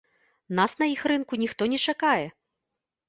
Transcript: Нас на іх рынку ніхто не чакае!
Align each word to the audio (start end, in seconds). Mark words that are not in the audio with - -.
Нас 0.59 0.71
на 0.79 0.87
іх 0.93 1.01
рынку 1.13 1.39
ніхто 1.43 1.67
не 1.75 1.79
чакае! 1.93 2.25